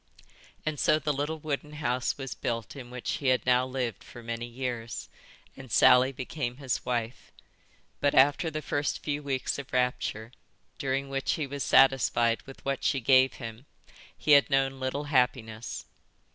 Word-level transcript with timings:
And 0.65 0.79
so 0.79 0.97
the 0.97 1.13
little 1.13 1.37
wooden 1.37 1.73
house 1.73 2.17
was 2.17 2.33
built 2.33 2.75
in 2.75 2.89
which 2.89 3.07
he 3.17 3.27
had 3.27 3.45
now 3.45 3.67
lived 3.67 4.03
for 4.03 4.23
many 4.23 4.47
years, 4.47 5.09
and 5.55 5.71
Sally 5.71 6.11
became 6.11 6.57
his 6.57 6.83
wife. 6.83 7.31
But 7.99 8.15
after 8.15 8.49
the 8.49 8.63
first 8.63 9.03
few 9.03 9.21
weeks 9.21 9.59
of 9.59 9.71
rapture, 9.71 10.31
during 10.79 11.07
which 11.07 11.33
he 11.33 11.45
was 11.45 11.61
satisfied 11.63 12.41
with 12.47 12.65
what 12.65 12.83
she 12.83 12.99
gave 12.99 13.33
him 13.35 13.67
he 14.17 14.31
had 14.31 14.49
known 14.49 14.79
little 14.79 15.03
happiness. 15.03 15.85